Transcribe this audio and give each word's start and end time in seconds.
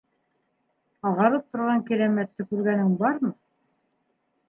-Ағарып 1.09 1.45
торған 1.57 1.85
Кирәмәтте 1.91 2.49
күргәнең 2.55 2.93
бармы? 3.05 3.35